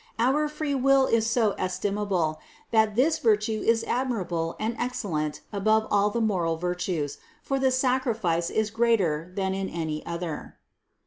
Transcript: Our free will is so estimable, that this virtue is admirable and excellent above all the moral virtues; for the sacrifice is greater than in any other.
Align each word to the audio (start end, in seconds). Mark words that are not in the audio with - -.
Our 0.17 0.47
free 0.47 0.73
will 0.73 1.05
is 1.05 1.27
so 1.29 1.51
estimable, 1.59 2.39
that 2.71 2.95
this 2.95 3.19
virtue 3.19 3.61
is 3.63 3.83
admirable 3.83 4.55
and 4.59 4.75
excellent 4.79 5.41
above 5.53 5.87
all 5.91 6.09
the 6.09 6.19
moral 6.19 6.57
virtues; 6.57 7.19
for 7.43 7.59
the 7.59 7.69
sacrifice 7.69 8.49
is 8.49 8.71
greater 8.71 9.31
than 9.35 9.53
in 9.53 9.69
any 9.69 10.03
other. 10.03 10.57